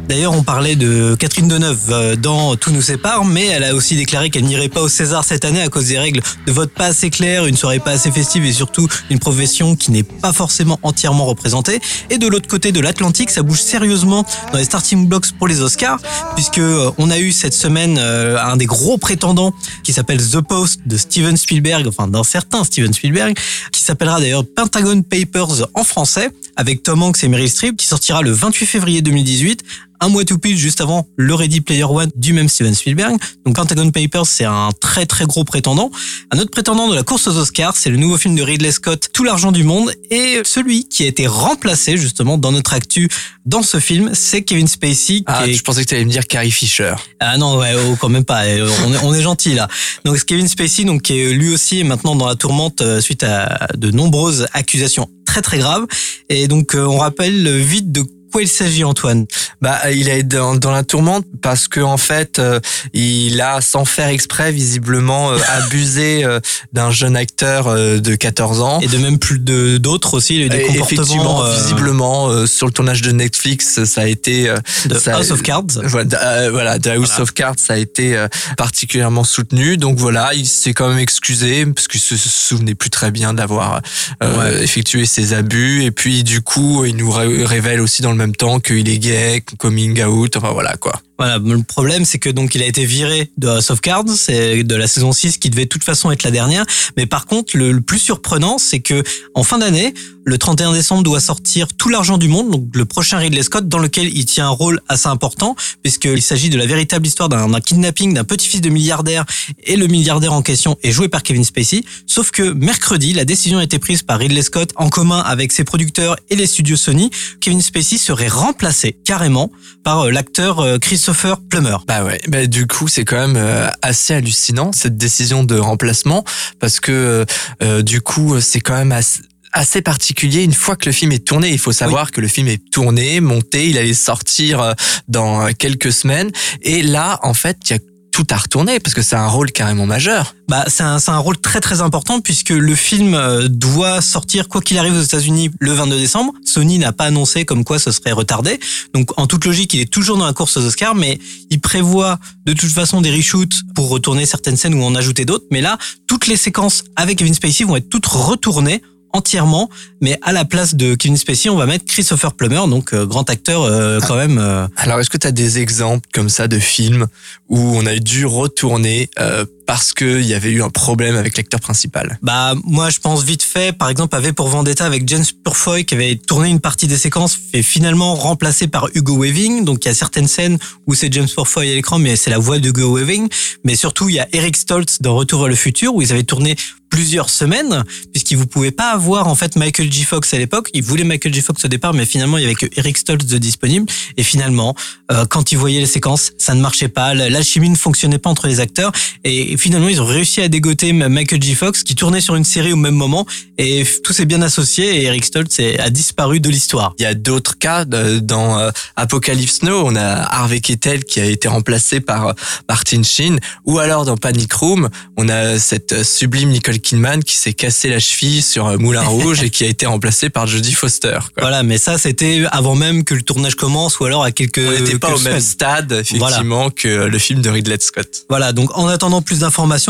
D'ailleurs, 0.08 0.34
on 0.34 0.44
parlait 0.44 0.78
de 0.78 1.16
Catherine 1.16 1.50
Deneuve 1.50 1.92
euh, 1.92 2.16
dans 2.16 2.56
Tout 2.56 2.72
nous 2.72 2.82
sépare, 2.82 3.26
mais 3.26 3.46
elle 3.48 3.66
a 3.66 3.76
aussi 3.76 3.98
déclaré 3.98 4.30
qu'elle 4.30 4.46
n'irait 4.46 4.70
pas 4.70 4.82
au 4.82 4.88
César 4.88 5.26
cette 5.26 5.44
année 5.44 5.62
à 5.62 5.68
cause 5.68 5.88
des 5.88 6.00
règles 6.00 6.22
de 6.46 6.52
vote 6.54 6.72
pas 6.72 6.86
assez 6.86 7.10
claires, 7.10 7.46
une 7.46 7.58
soirée 7.58 7.80
pas 7.80 7.92
assez 7.92 8.10
festive 8.10 8.46
et 8.46 8.54
surtout 8.54 8.88
une 9.10 9.20
profession 9.20 9.76
qui 9.76 9.92
n'est 9.92 10.04
pas 10.04 10.32
forcément 10.32 10.80
entièrement 10.82 11.26
représentée. 11.26 11.82
Et 12.10 12.18
de 12.18 12.28
l'autre 12.28 12.48
côté 12.48 12.72
de 12.72 12.80
l'Atlantique, 12.80 13.30
ça 13.32 13.44
bouge 13.44 13.62
sérieusement 13.62 14.26
dans 14.54 14.58
les 14.58 14.64
starting 14.64 15.08
blocks 15.08 15.34
pour 15.34 15.50
les 15.50 15.60
Oscars, 15.60 16.00
puisque 16.36 16.60
euh, 16.60 16.90
on 16.98 17.10
a 17.10 17.20
eu 17.20 17.34
cette 17.34 17.54
semaine 17.54 17.98
euh, 18.00 18.42
un 18.42 18.56
des 18.56 18.66
gros 18.66 18.98
prétendants 18.98 19.54
qui 19.84 19.92
s'appelle 19.92 20.26
The 20.26 20.40
Post 20.40 20.80
de 20.86 20.96
Steven 20.96 21.36
Spielberg, 21.36 21.86
enfin 21.86 22.08
d'un 22.08 22.24
certain 22.24 22.64
Steven 22.64 22.94
Spielberg, 22.94 23.38
qui 23.74 23.82
s'appellera 23.82 24.22
d'ailleurs 24.22 24.46
Pentagon 24.56 25.02
Papers 25.02 25.68
en 25.74 25.84
français, 25.84 26.32
avec 26.56 26.82
Tom 26.82 27.04
Hanks 27.04 27.22
et 27.26 27.28
Meryl 27.28 27.50
Streep, 27.50 27.76
qui 27.76 27.88
sortira 27.88 28.22
le 28.22 28.32
28 28.32 28.66
février 28.66 29.02
2018 29.02 29.64
un 30.00 30.10
mois 30.10 30.24
tout 30.25 30.38
pile 30.38 30.58
juste 30.58 30.82
avant 30.82 31.08
le 31.16 31.34
Ready 31.34 31.62
Player 31.62 31.84
One 31.84 32.10
du 32.16 32.34
même 32.34 32.50
Steven 32.50 32.74
Spielberg. 32.75 33.18
Donc 33.46 33.56
Pentagon 33.56 33.89
Papers, 33.92 34.25
c'est 34.25 34.46
un 34.46 34.70
très 34.80 35.06
très 35.06 35.25
gros 35.25 35.44
prétendant. 35.44 35.89
Un 36.32 36.39
autre 36.39 36.51
prétendant 36.51 36.88
de 36.89 36.96
la 36.96 37.04
course 37.04 37.27
aux 37.27 37.38
Oscars, 37.38 37.75
c'est 37.75 37.89
le 37.89 37.98
nouveau 37.98 38.18
film 38.18 38.36
de 38.36 38.42
Ridley 38.44 38.72
Scott, 38.72 39.10
Tout 39.13 39.24
l'argent 39.24 39.51
du 39.51 39.63
monde, 39.63 39.92
et 40.12 40.42
celui 40.44 40.88
qui 40.88 41.04
a 41.04 41.08
été 41.08 41.27
remplacé 41.27 41.98
justement 41.98 42.38
dans 42.38 42.51
notre 42.51 42.74
actu 42.74 43.10
dans 43.46 43.63
ce 43.63 43.80
film, 43.80 44.12
c'est 44.13 44.42
Kevin 44.44 44.68
Spacey. 44.68 45.20
Qui 45.20 45.24
Ah, 45.27 45.48
est... 45.48 45.54
je 45.54 45.62
pensais 45.63 45.84
que 45.84 45.89
tu 45.89 45.96
allais 45.96 46.06
me 46.06 46.12
dire 46.12 46.27
Carrie 46.27 46.51
Fisher. 46.51 46.94
Ah 47.20 47.38
non, 47.38 47.58
ouais, 47.58 47.74
oh, 47.75 47.96
quand 48.00 48.10
même 48.10 48.25
pas. 48.25 48.44
euh, 48.46 48.70
On 48.86 48.94
est, 48.94 48.98
on 49.04 49.13
est 49.13 49.22
gentil 49.22 49.54
là. 49.54 49.68
Donc 50.04 50.18
Kevin 50.25 50.48
Spacey, 50.48 50.84
donc 50.84 51.04
qui 51.04 51.18
est 51.20 51.32
lui 51.34 51.54
aussi 51.54 51.84
maintenant 51.84 52.16
dans 52.16 52.27
la 52.27 52.36
tourmente 52.36 52.82
euh, 52.82 53.00
suite 53.01 53.24
à 53.24 53.68
de 53.77 53.89
nombreuses 53.92 54.48
accusations 54.54 55.10
très 55.25 55.42
très 55.42 55.60
graves. 55.60 55.86
Et 56.30 56.48
donc 56.48 56.75
euh, 56.75 56.86
on 56.86 56.98
rappelle 56.98 57.58
vite 57.62 57.92
de 57.92 58.04
quoi 58.31 58.41
il 58.41 58.48
s'agit, 58.48 58.84
Antoine? 58.84 59.25
Bah, 59.62 59.79
il 59.91 60.10
est 60.10 60.24
dans, 60.24 60.55
dans 60.55 60.72
la 60.72 60.84
tourmente 60.84 61.25
parce 61.41 61.67
que 61.67 61.79
en 61.79 61.98
fait, 61.98 62.39
euh, 62.39 62.60
il 62.93 63.39
a, 63.41 63.62
sans 63.62 63.86
faire 63.86 64.07
exprès, 64.10 64.51
visiblement 64.51 65.31
euh, 65.31 65.38
abusé 65.50 66.24
euh, 66.24 66.39
d'un 66.74 66.91
jeune 66.91 67.15
acteur 67.15 67.67
euh, 67.67 68.00
de 68.00 68.15
14 68.15 68.62
ans. 68.62 68.79
Et 68.81 68.88
de 68.88 68.98
même 68.98 69.19
plus 69.19 69.39
de 69.39 69.77
d'autres 69.77 70.13
aussi, 70.15 70.36
il 70.36 70.39
y 70.39 70.43
a 70.43 70.46
eu 70.46 70.50
des 70.50 70.62
comportements 70.63 70.86
effectivement, 70.86 71.43
euh, 71.43 71.55
visiblement, 71.55 72.29
euh, 72.29 72.46
sur 72.46 72.67
le 72.67 72.72
tournage 72.74 73.01
de 73.01 73.12
Netflix, 73.12 73.84
ça 73.86 74.01
a 74.01 74.07
été 74.07 74.50
euh, 74.50 74.57
de 74.86 74.98
ça- 74.98 75.15
House 75.17 75.31
of 75.31 75.41
Cards. 75.41 75.63
Voilà, 75.84 76.07
euh, 76.24 76.50
voilà, 76.51 76.79
The 76.79 76.88
House 76.88 77.07
Voilà. 77.07 77.22
of 77.24 77.34
Cards, 77.34 77.55
ça 77.57 77.74
a 77.74 77.77
été 77.77 78.15
euh, 78.15 78.27
particulièrement 78.57 79.24
soutenu. 79.24 79.77
Donc 79.77 79.98
voilà, 79.98 80.34
il 80.34 80.46
s'est 80.46 80.74
quand 80.74 80.89
même 80.89 81.00
excusé 81.00 81.65
parce 81.65 81.88
qu'il 81.88 82.00
se 82.01 82.15
souvenait 82.17 82.75
plus 82.75 82.89
très 82.89 83.12
bien 83.12 83.34
d'avoir 83.34 83.81
euh, 84.24 84.38
Ouais. 84.38 84.63
effectué 84.63 85.05
ses 85.05 85.34
abus. 85.34 85.84
Et 85.84 85.91
puis 85.91 86.24
du 86.24 86.41
coup, 86.41 86.86
il 86.86 86.96
nous 86.96 87.10
ré- 87.12 87.46
révèle 87.46 87.81
aussi 87.81 88.01
dans 88.01 88.12
le 88.12 88.16
même 88.17 88.36
temps 88.36 88.59
qu'il 88.59 88.89
est 88.89 89.00
gay, 89.00 89.41
coming 89.57 90.03
out. 90.03 90.36
Enfin 90.36 90.51
voilà 90.51 90.75
quoi. 90.77 90.93
Voilà, 91.17 91.39
le 91.39 91.63
problème 91.63 92.05
c'est 92.05 92.19
que 92.19 92.29
donc 92.29 92.55
il 92.55 92.62
a 92.62 92.65
été 92.65 92.86
viré 92.86 93.31
de 93.38 93.79
Cards, 93.79 94.09
c'est 94.15 94.63
de 94.63 94.75
la 94.75 94.88
saison 94.88 95.12
6 95.12 95.38
qui 95.38 95.50
devait 95.50 95.65
de 95.65 95.69
toute 95.69 95.83
façon 95.83 96.12
être 96.12 96.24
la 96.24 96.31
dernière, 96.31 96.65
mais 96.95 97.05
par 97.05 97.25
contre 97.25 97.57
le, 97.57 97.71
le 97.71 97.81
plus 97.81 98.00
surprenant 98.00 98.57
c'est 98.57 98.79
que 98.79 99.03
en 99.33 99.43
fin 99.43 99.57
d'année, 99.57 99.93
le 100.24 100.38
31 100.38 100.74
décembre 100.74 101.03
doit 101.03 101.21
sortir 101.21 101.67
Tout 101.77 101.89
l'argent 101.89 102.17
du 102.17 102.27
monde, 102.27 102.51
donc 102.51 102.65
le 102.74 102.86
prochain 102.86 103.17
Ridley 103.17 103.43
Scott 103.43 103.67
dans 103.67 103.79
lequel 103.79 104.15
il 104.15 104.25
tient 104.25 104.47
un 104.47 104.51
rôle 104.51 104.81
assez 104.89 105.07
important 105.07 105.55
puisqu'il 105.81 106.21
s'agit 106.21 106.50
de 106.50 106.57
la 106.57 106.65
véritable 106.65 107.07
histoire 107.07 107.29
d'un 107.29 107.59
kidnapping 107.62 108.13
d'un 108.13 108.24
petit-fils 108.24 108.62
de 108.62 108.69
milliardaire 108.69 109.25
et 109.63 109.75
le 109.75 109.88
milliardaire 109.88 110.33
en 110.33 110.41
question 110.41 110.77
est 110.83 110.91
joué 110.91 111.07
par 111.07 111.24
Kevin 111.24 111.43
Spacey, 111.43 111.83
sauf 112.05 112.31
que 112.31 112.43
mercredi, 112.43 113.13
la 113.13 113.25
décision 113.25 113.59
a 113.59 113.63
été 113.63 113.79
prise 113.79 114.03
par 114.03 114.19
Ridley 114.19 114.41
Scott 114.41 114.71
en 114.75 114.89
commun 114.89 115.19
avec 115.19 115.51
ses 115.51 115.63
producteurs 115.63 116.17
et 116.29 116.36
les 116.36 116.47
studios 116.47 116.77
Sony, 116.77 117.09
Kevin 117.41 117.62
Spacey 117.62 117.97
serait 117.97 118.27
remplacé 118.27 118.97
carrément 119.05 119.51
par 119.83 120.01
euh, 120.01 120.12
l'acteur 120.12 120.59
euh, 120.59 120.77
Christopher 121.08 121.40
Plummer. 121.40 121.78
Bah 121.88 122.04
ouais, 122.04 122.20
bah 122.28 122.48
du 122.48 122.68
coup 122.68 122.90
c'est 122.90 123.06
quand 123.06 123.16
même 123.16 123.38
euh, 123.38 123.70
assez 123.82 124.14
hallucinant 124.14 124.74
cette 124.74 124.98
décision 124.98 125.46
de 125.46 125.58
remplacement 125.58 126.26
parce 126.60 126.82
que 126.82 127.26
euh, 127.64 127.82
du 127.82 128.02
coup 128.02 128.42
c'est 128.42 128.60
quand 128.60 128.76
même 128.76 128.92
assez 128.92 129.22
assez 129.54 129.82
particulier 129.82 130.44
une 130.44 130.54
fois 130.54 130.76
que 130.76 130.86
le 130.88 130.92
film 130.92 131.14
est 131.14 131.26
tourné. 131.26 131.50
Il 131.52 131.60
faut 131.60 131.72
savoir 131.72 132.12
que 132.12 132.20
le 132.20 132.28
film 132.28 132.50
est 132.50 132.62
tourné, 132.72 133.22
monté, 133.22 133.70
il 133.70 133.78
allait 133.78 133.94
sortir 133.94 134.60
euh, 134.60 134.74
dans 135.08 135.48
quelques 135.54 135.94
semaines 135.94 136.30
et 136.62 136.84
là 136.84 137.22
en 137.24 137.34
fait 137.34 137.58
il 137.70 137.74
y 137.74 137.76
a 137.78 137.80
tout 138.17 138.25
à 138.31 138.38
retourner 138.38 138.79
parce 138.79 138.95
que 138.95 139.03
c'est 139.03 139.15
un 139.15 139.27
rôle 139.27 139.51
carrément 139.51 139.86
majeur. 139.86 140.33
Bah, 140.47 140.65
c'est 140.69 140.81
un, 140.81 140.97
un 141.05 141.17
rôle 141.19 141.38
très 141.38 141.59
très 141.59 141.81
important 141.81 142.19
puisque 142.19 142.50
le 142.50 142.74
film 142.74 143.13
euh, 143.13 143.47
doit 143.47 144.01
sortir 144.01 144.47
quoi 144.47 144.59
qu'il 144.59 144.79
arrive 144.79 144.95
aux 144.95 145.03
États-Unis 145.03 145.51
le 145.59 145.71
22 145.71 146.00
décembre. 146.00 146.33
Sony 146.43 146.79
n'a 146.79 146.91
pas 146.93 147.05
annoncé 147.05 147.45
comme 147.45 147.63
quoi 147.63 147.77
ce 147.77 147.91
serait 147.91 148.13
retardé. 148.13 148.59
Donc 148.95 149.12
en 149.19 149.27
toute 149.27 149.45
logique, 149.45 149.75
il 149.75 149.81
est 149.81 149.91
toujours 149.91 150.17
dans 150.17 150.25
la 150.25 150.33
course 150.33 150.57
aux 150.57 150.65
Oscars, 150.65 150.95
mais 150.95 151.19
il 151.51 151.59
prévoit 151.59 152.17
de 152.47 152.53
toute 152.53 152.71
façon 152.71 153.01
des 153.01 153.12
reshoots 153.12 153.62
pour 153.75 153.89
retourner 153.89 154.25
certaines 154.25 154.57
scènes 154.57 154.74
ou 154.74 154.83
en 154.83 154.95
ajouter 154.95 155.24
d'autres. 155.24 155.45
Mais 155.51 155.62
là, 155.62 155.77
toutes 156.07 156.25
les 156.25 156.38
séquences 156.38 156.86
avec 156.95 157.19
Kevin 157.19 157.36
Spacey 157.36 157.65
vont 157.65 157.75
être 157.75 157.89
toutes 157.89 158.07
retournées 158.07 158.81
entièrement, 159.14 159.70
mais 160.02 160.18
à 160.22 160.32
la 160.32 160.46
place 160.46 160.76
de 160.76 160.96
Kevin 160.96 161.18
Spacey, 161.18 161.50
on 161.50 161.56
va 161.56 161.66
mettre 161.66 161.86
Christopher 161.86 162.34
Plummer, 162.34 162.62
donc 162.70 162.94
euh, 162.94 163.06
grand 163.06 163.30
acteur 163.30 163.64
euh, 163.64 164.00
quand 164.06 164.16
même. 164.16 164.38
euh, 164.38 164.68
Alors 164.78 165.00
est-ce 165.00 165.10
que 165.10 165.18
tu 165.18 165.28
as 165.28 165.32
des 165.32 165.60
exemples 165.60 166.08
comme 166.14 166.30
ça 166.30 166.48
de 166.48 166.60
films 166.60 167.08
où 167.50 167.58
on 167.60 167.86
a 167.86 167.96
dû 167.98 168.26
retourner 168.26 169.10
euh, 169.20 169.46
parce 169.67 169.93
qu'il 169.93 170.25
y 170.25 170.33
avait 170.33 170.50
eu 170.50 170.63
un 170.63 170.69
problème 170.69 171.15
avec 171.17 171.38
l'acteur 171.38 171.59
principal. 171.59 172.17
Bah 172.24 172.55
moi 172.63 172.89
je 172.89 173.00
pense 173.00 173.24
vite 173.24 173.43
fait 173.43 173.77
par 173.77 173.89
exemple 173.89 174.17
V 174.17 174.31
pour 174.31 174.47
Vendetta 174.47 174.86
avec 174.86 175.07
James 175.07 175.25
Purfoy 175.43 175.83
qui 175.83 175.93
avait 175.93 176.15
tourné 176.15 176.50
une 176.50 176.62
partie 176.62 176.88
des 176.88 176.97
séquences 176.97 177.38
fait 177.51 177.62
finalement 177.62 178.15
remplacé 178.15 178.67
par 178.67 178.88
Hugo 178.95 179.21
Weaving. 179.21 179.65
Donc 179.65 179.83
il 179.83 179.89
y 179.89 179.91
a 179.91 179.93
certaines 179.93 180.27
scènes 180.27 180.57
où 180.88 180.95
c'est 180.95 181.12
James 181.13 181.27
Purfoy 181.27 181.69
à 181.69 181.75
l'écran 181.75 182.00
mais 182.00 182.15
c'est 182.15 182.29
la 182.29 182.39
voix 182.39 182.59
de 182.59 182.69
Hugo 182.69 182.97
Weaving. 182.97 183.27
Mais 183.65 183.75
surtout 183.75 184.07
il 184.07 184.15
y 184.15 184.19
a 184.19 184.27
Eric 184.31 184.55
Stoltz 184.55 185.01
dans 185.01 185.15
Retour 185.15 185.41
vers 185.41 185.50
le 185.50 185.55
futur 185.55 185.93
où 185.93 186.01
ils 186.01 186.13
avaient 186.13 186.24
tourné 186.24 186.55
plusieurs 186.89 187.29
semaines 187.29 187.83
puisqu'ils 188.13 188.38
vous 188.38 188.47
pouvaient 188.47 188.71
pas 188.71 188.91
avoir 188.91 189.27
en 189.27 189.36
fait 189.36 189.57
Michael 189.57 189.91
J. 189.91 190.05
Fox 190.05 190.33
à 190.33 190.38
l'époque. 190.38 190.69
Ils 190.74 190.83
voulaient 190.83 191.03
Michael 191.03 191.33
J. 191.33 191.41
Fox 191.41 191.65
au 191.65 191.67
départ 191.67 191.93
mais 191.93 192.05
finalement 192.05 192.38
il 192.38 192.43
y 192.43 192.45
avait 192.45 192.55
que 192.55 192.67
Eric 192.77 192.97
Stoltz 192.97 193.25
de 193.25 193.38
disponible. 193.38 193.86
Et 194.15 194.24
finalement 194.24 194.75
euh, 195.12 195.25
quand 195.25 195.51
ils 195.51 195.57
voyaient 195.57 195.81
les 195.81 195.86
séquences 195.86 196.31
ça 196.38 196.55
ne 196.55 196.62
marchait 196.62 196.88
pas. 196.88 197.13
L'alchimie 197.13 197.69
ne 197.69 197.75
fonctionnait 197.75 198.19
pas 198.19 198.29
entre 198.29 198.47
les 198.47 198.62
acteurs. 198.62 198.93
Et 199.25 199.57
finalement 199.58 199.88
ils 199.90 200.02
ont 200.02 200.06
réussi 200.06 200.42
à 200.42 200.48
dégoter 200.48 200.94
Michael 200.94 201.42
J 201.42 201.56
Fox 201.56 201.84
qui 201.84 201.96
tournait 201.96 202.22
sur 202.22 202.36
une 202.36 202.44
série 202.44 202.74
au 202.74 202.78
même 202.78 202.96
moment 202.96 203.26
et 203.58 203.84
tout 204.04 204.14
s'est 204.14 204.26
bien 204.26 204.42
associé 204.42 204.98
et 205.02 205.04
Eric 205.06 205.26
Stoltz 205.26 205.60
a 205.80 205.90
disparu 205.90 206.40
de 206.40 206.50
l'histoire. 206.50 206.94
Il 207.00 207.04
y 207.04 207.06
a 207.06 207.14
d'autres 207.14 207.58
cas 207.58 207.86
de- 207.86 208.20
dans 208.20 208.60
euh, 208.60 208.72
Apocalypse 208.96 209.64
Now, 209.64 209.84
on 209.86 209.96
a 209.96 210.04
Harvey 210.06 210.60
Keitel 210.60 211.04
qui 211.06 211.20
a 211.20 211.26
été 211.26 211.48
remplacé 211.48 212.00
par 212.00 212.28
euh, 212.28 212.34
Martin 212.70 213.04
Sheen, 213.04 213.40
ou 213.66 213.80
alors 213.80 214.06
dans 214.06 214.18
Panic 214.18 214.52
Room, 214.54 214.90
on 215.18 215.30
a 215.30 215.60
cette 215.60 215.94
euh, 215.94 216.04
sublime 216.04 216.50
Nicole 216.50 216.80
Kidman 216.80 217.24
qui 217.24 217.36
s'est 217.36 217.54
cassé 217.54 217.90
la 217.90 218.00
cheville 218.00 218.42
sur 218.42 218.68
euh, 218.68 218.78
Moulin 218.78 219.02
Rouge 219.08 219.44
et 219.44 219.50
qui 219.50 219.64
a 219.64 219.68
été 219.68 219.86
remplacée 219.86 220.30
par 220.30 220.48
Jodie 220.48 220.74
Foster. 220.74 221.20
quoi. 221.34 221.42
Voilà, 221.42 221.64
mais 221.64 221.78
ça 221.78 221.98
c'était 221.98 222.44
avant 222.52 222.76
même 222.76 223.04
que 223.04 223.14
le 223.14 223.22
tournage 223.22 223.56
commence 223.56 224.00
ou 224.00 224.06
alors 224.06 224.24
à 224.24 224.32
quelques 224.32 224.60
On 224.66 224.72
n'était 224.72 224.98
pas 225.00 225.08
quelques 225.10 225.20
au 225.20 225.24
même 225.24 225.40
semaines. 225.40 225.42
stade, 225.42 225.92
effectivement, 225.92 226.70
que 226.70 226.88
euh, 226.88 227.08
le 227.08 227.20
film 227.20 227.42
de 227.42 227.50
Ridley 227.50 227.78
Scott. 227.80 228.26
Voilà, 228.30 228.52
donc 228.54 228.76
en 228.78 228.88
attendant 228.88 229.22
plus 229.22 229.44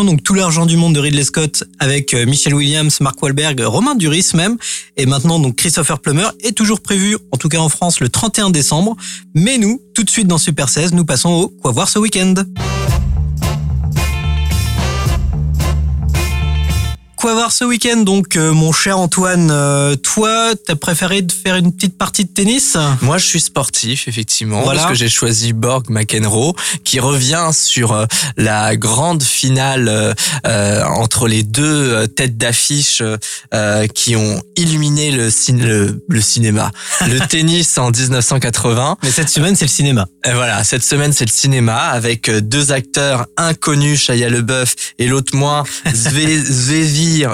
donc 0.05 0.23
tout 0.23 0.33
l'argent 0.33 0.65
du 0.65 0.77
monde 0.77 0.93
de 0.93 0.99
Ridley 0.99 1.23
Scott 1.23 1.63
avec 1.79 2.13
euh, 2.13 2.25
Michelle 2.25 2.53
Williams, 2.53 2.99
Mark 3.01 3.21
Wahlberg, 3.21 3.59
Romain 3.61 3.95
Duris 3.95 4.31
même, 4.35 4.57
et 4.97 5.05
maintenant 5.05 5.39
donc 5.39 5.55
Christopher 5.55 5.99
Plummer 5.99 6.27
est 6.43 6.55
toujours 6.55 6.81
prévu, 6.81 7.17
en 7.31 7.37
tout 7.37 7.49
cas 7.49 7.57
en 7.57 7.69
France, 7.69 7.99
le 7.99 8.09
31 8.09 8.51
décembre. 8.51 8.95
Mais 9.33 9.57
nous, 9.57 9.81
tout 9.95 10.03
de 10.03 10.09
suite 10.09 10.27
dans 10.27 10.37
Super 10.37 10.69
16, 10.69 10.93
nous 10.93 11.05
passons 11.05 11.29
au 11.29 11.47
Quoi 11.49 11.71
voir 11.71 11.89
ce 11.89 11.99
week-end? 11.99 12.35
Quoi 17.17 17.33
voir 17.33 17.51
ce 17.51 17.63
week-end 17.63 17.97
donc, 18.03 18.35
euh, 18.35 18.53
mon 18.53 18.71
cher 18.71 18.99
Antoine 18.99 19.49
euh, 19.51 19.95
Toi, 19.95 20.51
t'as 20.67 20.75
préféré 20.75 21.23
de 21.23 21.31
faire 21.31 21.55
une 21.55 21.73
petite 21.73 21.97
partie 21.97 22.25
de 22.25 22.29
tennis? 22.29 22.77
Moi, 23.01 23.17
je 23.17 23.25
suis 23.25 23.39
sportif, 23.39 24.07
effectivement, 24.07 24.61
Voilà. 24.61 24.81
parce 24.81 24.91
que 24.91 24.95
j'ai 24.97 25.09
choisi 25.09 25.51
Borg 25.53 25.89
McEnroe, 25.89 26.53
qui 26.83 26.99
revient 26.99 27.49
sur 27.53 27.93
euh, 27.93 28.05
la 28.37 28.75
grande 28.75 29.23
finale 29.23 29.87
euh, 29.89 30.13
euh, 30.45 30.83
entre 30.83 31.27
les 31.27 31.41
deux 31.41 31.63
euh, 31.91 32.05
têtes 32.05 32.37
d'affiche 32.37 33.01
euh, 33.51 33.87
qui 33.87 34.15
ont 34.15 34.39
illuminé 34.55 35.09
le, 35.09 35.29
cin- 35.29 35.59
le, 35.59 36.03
le 36.07 36.21
cinéma, 36.21 36.71
le 37.07 37.17
tennis 37.27 37.79
en 37.79 37.89
1980. 37.89 38.97
Mais 39.01 39.09
cette 39.09 39.29
semaine, 39.29 39.55
c'est 39.55 39.65
le 39.65 39.71
cinéma. 39.71 40.07
Et 40.23 40.33
voilà, 40.33 40.63
cette 40.63 40.83
semaine, 40.83 41.13
c'est 41.13 41.25
le 41.25 41.31
cinéma 41.31 41.77
avec 41.77 42.29
deux 42.29 42.71
acteurs 42.71 43.25
inconnus, 43.37 44.01
Shia 44.03 44.29
LeBeouf 44.29 44.75
et 44.99 45.07
l'autre 45.07 45.35
moins, 45.35 45.63
Sve- 45.87 46.43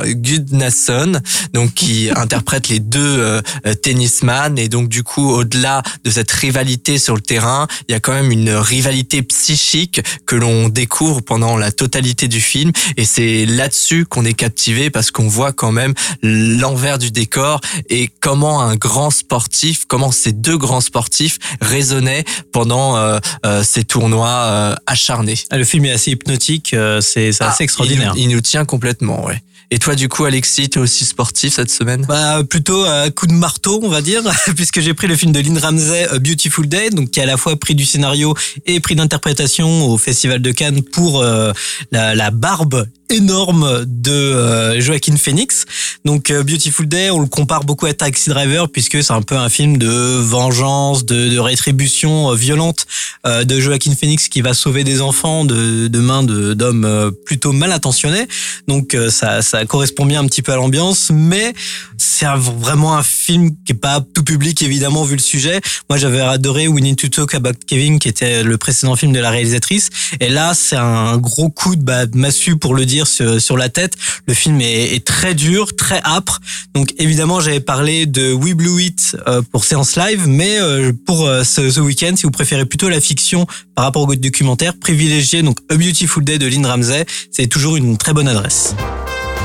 Gudnason, 0.08 1.20
donc 1.54 1.74
qui 1.74 2.10
interprète 2.16 2.70
les 2.70 2.80
deux 2.80 3.00
euh, 3.20 3.42
tennisman. 3.82 4.58
Et 4.58 4.70
donc, 4.70 4.90
du 4.90 5.04
coup, 5.04 5.30
au-delà 5.32 5.82
de 6.04 6.10
cette 6.12 6.32
rivalité 6.32 6.98
sur 6.98 7.16
le 7.16 7.22
terrain, 7.22 7.68
il 7.88 7.92
y 7.92 7.96
a 7.96 8.00
quand 8.00 8.14
même 8.14 8.32
une 8.32 8.52
rivalité 8.52 9.22
psychique 9.24 10.02
que 10.26 10.36
l'on 10.36 10.70
découvre 10.70 11.22
pendant 11.22 11.58
la 11.58 11.72
totalité 11.72 12.28
du 12.28 12.42
film. 12.42 12.72
Et 12.98 13.06
c'est 13.06 13.46
là-dessus 13.46 14.06
qu'on 14.06 14.26
est 14.26 14.34
captivé 14.34 14.90
parce 14.90 15.12
qu'on 15.12 15.28
voit 15.28 15.52
quand 15.54 15.72
même 15.72 15.94
l'envers 16.22 16.98
du 17.00 17.12
décor 17.12 17.62
et 17.90 18.10
comment 18.20 18.62
un 18.62 18.76
grand 18.76 19.10
sportif, 19.10 19.86
comment 19.88 20.12
ces 20.12 20.32
deux 20.32 20.58
grands 20.58 20.82
sportifs 20.82 21.38
résonnaient 21.62 22.24
pendant 22.52 22.98
euh, 22.98 23.20
euh, 23.46 23.64
ces 23.64 23.84
tournois 23.84 24.28
euh, 24.30 24.76
acharnés. 24.86 25.36
Ah, 25.50 25.58
Le 25.58 25.64
film 25.66 25.86
est 25.86 25.92
assez 25.92 26.12
hypnotique, 26.12 26.74
euh, 26.74 27.02
c'est 27.02 27.32
c'est 27.32 27.44
assez 27.44 27.58
Ah, 27.60 27.64
extraordinaire. 27.64 28.14
Il, 28.16 28.24
nous- 28.26 28.32
il 28.32 28.36
nous 28.36 28.42
tient 28.42 28.66
complètement, 28.66 29.26
ouais. 29.26 29.42
Et 29.72 29.80
toi, 29.80 29.96
du 29.96 30.10
coup, 30.10 30.26
Alexis, 30.26 30.70
t'es 30.70 30.80
aussi 30.80 31.06
sportif 31.06 31.54
cette 31.54 31.72
semaine? 31.72 32.06
Bah 32.08 32.44
plutôt 32.48 32.84
à 32.84 33.10
coup 33.10 33.28
de 33.28 33.34
marteau, 33.34 33.80
on 33.84 33.90
va 33.90 34.02
dire, 34.02 34.22
puisque 34.56 34.80
j'ai 34.82 34.94
pris 34.94 35.08
le 35.08 35.16
film 35.16 35.32
de 35.32 35.40
Lynn 35.40 35.58
Ramsey, 35.58 36.08
Beautiful 36.20 36.68
Day, 36.68 36.90
donc 36.90 37.12
qui 37.12 37.20
a 37.20 37.24
à 37.24 37.26
la 37.26 37.38
fois 37.38 37.56
prix 37.56 37.76
du 37.76 37.86
scénario 37.86 38.36
et 38.66 38.80
prix 38.80 38.96
d'interprétation 38.96 39.88
au 39.88 39.98
Festival 39.98 40.42
de 40.42 40.52
Cannes 40.52 40.82
pour 40.84 41.22
euh, 41.22 41.52
la, 41.92 42.16
la 42.16 42.32
barbe 42.32 42.88
énorme 43.14 43.86
de 43.86 44.12
euh, 44.12 44.82
Joaquin 44.82 45.16
Phoenix. 45.18 45.66
Donc 46.04 46.32
euh, 46.32 46.44
Beautiful 46.44 46.88
Day, 46.88 47.12
on 47.12 47.20
le 47.20 47.28
compare 47.28 47.64
beaucoup 47.64 47.86
à 47.86 47.94
Taxi 47.94 48.30
Driver 48.30 48.70
puisque 48.70 49.04
c'est 49.04 49.14
un 49.14 49.22
peu 49.22 49.38
un 49.38 49.50
film 49.50 49.78
de 49.78 49.88
vengeance, 49.88 51.06
de, 51.06 51.38
rétribution 51.38 52.32
euh, 52.32 52.36
violente 52.36 52.86
de 53.26 53.60
Joaquin 53.60 53.94
Phoenix 53.96 54.28
qui 54.28 54.42
va 54.42 54.54
sauver 54.54 54.84
des 54.84 55.02
enfants 55.02 55.46
de, 55.46 56.00
mains 56.00 56.24
d'hommes 56.24 57.12
plutôt 57.26 57.54
mal 57.54 57.72
intentionnés. 57.72 58.28
Donc 58.68 58.98
ça, 59.10 59.42
correspond 59.66 60.06
bien 60.06 60.22
un 60.22 60.28
petit 60.28 60.42
peu 60.42 60.52
à 60.52 60.56
l'ambiance, 60.56 61.10
mais 61.14 61.54
c'est 61.98 62.26
vraiment 62.26 62.96
un 62.98 63.04
film 63.04 63.52
qui 63.66 63.72
est 63.72 63.76
pas 63.76 64.02
tout 64.14 64.24
public 64.24 64.62
évidemment 64.62 65.04
vu 65.04 65.16
le 65.16 65.22
sujet. 65.22 65.62
Moi 65.90 65.98
j'avais 65.98 66.20
adoré 66.20 66.68
We 66.68 66.84
Need 66.84 66.98
to 66.98 67.08
Talk 67.08 67.34
About 67.34 67.54
Kevin 67.66 68.00
qui 68.00 68.10
était 68.10 68.44
le 68.44 68.58
précédent 68.58 68.96
film 68.96 69.14
de 69.14 69.20
la 69.20 69.30
réalisatrice 69.30 69.90
et 70.20 70.30
là 70.30 70.54
c'est 70.54 70.76
un 70.76 71.18
gros 71.18 71.50
coup 71.50 71.76
de 71.76 71.84
bah, 71.84 72.06
massue 72.14 72.58
pour 72.58 72.76
le 72.76 72.86
dire 72.86 73.03
sur, 73.08 73.58
la 73.58 73.70
tête. 73.70 73.94
Le 74.28 74.34
film 74.34 74.60
est, 74.62 75.06
très 75.06 75.34
dur, 75.34 75.76
très 75.76 76.02
âpre. 76.04 76.40
Donc 76.74 76.94
évidemment 76.98 77.40
j'avais 77.40 77.60
parlé 77.60 78.06
de 78.06 78.34
We 78.34 78.54
Blew 78.54 78.82
It 78.82 79.18
euh, 79.28 79.42
pour 79.42 79.66
séance 79.66 79.96
live, 79.96 80.28
mais 80.28 80.60
euh, 80.60 80.92
pour 81.06 81.28
euh, 81.28 81.44
ce, 81.44 81.70
ce 81.70 81.80
week-end 81.80 82.14
si 82.16 82.24
vous 82.24 82.32
préférez 82.32 82.66
plutôt 82.66 82.90
la 82.90 83.02
fiction 83.02 83.46
par 83.76 83.86
rapport 83.86 84.08
au 84.08 84.16
documentaire, 84.16 84.74
privilégiez 84.80 85.42
donc 85.42 85.58
A 85.70 85.76
Beautiful 85.76 86.24
Day 86.24 86.38
de 86.38 86.48
Lynn 86.48 86.66
Ramsey. 86.66 87.06
C'est 87.32 87.48
toujours 87.48 87.76
une 87.76 87.98
très 87.98 88.14
bonne 88.14 88.28
adresse. 88.28 88.76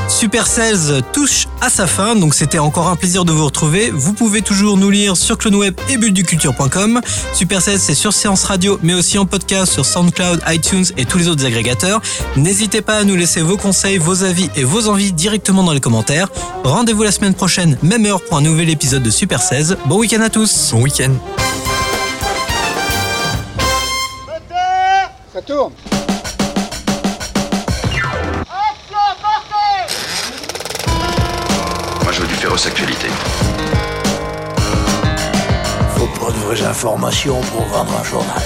Super 0.09 0.47
16 0.47 1.03
touche 1.13 1.47
à 1.61 1.69
sa 1.69 1.85
fin, 1.87 2.15
donc 2.15 2.33
c'était 2.33 2.59
encore 2.59 2.87
un 2.89 2.95
plaisir 2.95 3.25
de 3.25 3.31
vous 3.31 3.45
retrouver. 3.45 3.91
Vous 3.91 4.13
pouvez 4.13 4.41
toujours 4.41 4.75
nous 4.75 4.89
lire 4.89 5.15
sur 5.15 5.37
cloneweb 5.37 5.79
et 5.87 5.97
bulleduculture.com. 5.97 6.99
Super 7.33 7.61
16 7.61 7.79
c'est 7.79 7.93
sur 7.93 8.11
Séance 8.11 8.43
Radio, 8.43 8.79
mais 8.81 8.95
aussi 8.95 9.17
en 9.17 9.25
podcast 9.25 9.71
sur 9.71 9.85
SoundCloud, 9.85 10.41
iTunes 10.47 10.85
et 10.97 11.05
tous 11.05 11.19
les 11.19 11.27
autres 11.27 11.45
agrégateurs. 11.45 12.01
N'hésitez 12.35 12.81
pas 12.81 12.97
à 12.97 13.03
nous 13.03 13.15
laisser 13.15 13.41
vos 13.41 13.55
conseils, 13.55 13.99
vos 13.99 14.23
avis 14.23 14.49
et 14.55 14.63
vos 14.63 14.87
envies 14.87 15.13
directement 15.13 15.63
dans 15.63 15.73
les 15.73 15.79
commentaires. 15.79 16.29
Rendez-vous 16.63 17.03
la 17.03 17.11
semaine 17.11 17.35
prochaine, 17.35 17.77
même 17.83 18.05
heure 18.05 18.21
pour 18.21 18.37
un 18.37 18.41
nouvel 18.41 18.69
épisode 18.69 19.03
de 19.03 19.11
Super 19.11 19.41
16. 19.41 19.77
Bon 19.85 19.99
week-end 19.99 20.21
à 20.21 20.29
tous 20.29 20.71
Bon 20.73 20.81
week-end. 20.81 21.13
Ça 25.31 25.41
tourne. 25.43 25.71
Moi, 32.09 32.15
je 32.15 32.21
veux 32.23 32.27
du 32.27 32.33
féroce 32.33 32.65
actualité. 32.65 33.07
Faut 35.95 36.07
pas 36.07 36.31
de 36.31 36.37
vraies 36.39 36.63
informations 36.63 37.39
pour 37.41 37.61
vendre 37.65 37.95
un 37.99 38.03
journal. 38.03 38.41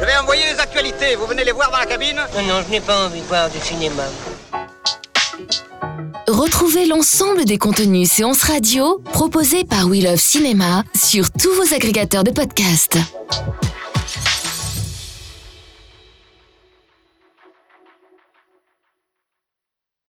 Je 0.00 0.04
vais 0.04 0.16
envoyer 0.16 0.42
les 0.52 0.58
actualités, 0.58 1.14
vous 1.14 1.28
venez 1.28 1.44
les 1.44 1.52
voir 1.52 1.70
dans 1.70 1.78
la 1.78 1.86
cabine 1.86 2.16
Non, 2.16 2.42
non, 2.48 2.60
je 2.66 2.72
n'ai 2.72 2.80
pas 2.80 3.06
envie 3.06 3.20
de 3.20 3.26
voir 3.26 3.48
du 3.48 3.58
cinéma. 3.60 4.02
Retrouvez 6.26 6.86
l'ensemble 6.86 7.44
des 7.44 7.58
contenus 7.58 8.10
séances 8.10 8.42
radio 8.42 9.00
proposés 9.12 9.62
par 9.62 9.86
We 9.86 10.02
Love 10.02 10.16
Cinéma 10.16 10.82
sur 11.00 11.30
tous 11.30 11.52
vos 11.52 11.72
agrégateurs 11.72 12.24
de 12.24 12.32
podcasts. 12.32 12.98